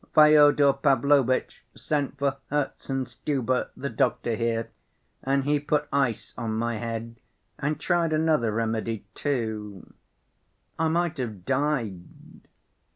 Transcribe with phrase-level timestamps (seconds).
[0.15, 4.71] Fyodor Pavlovitch sent for Herzenstube, the doctor here,
[5.21, 7.17] and he put ice on my head
[7.59, 9.93] and tried another remedy, too....
[10.79, 12.41] I might have died."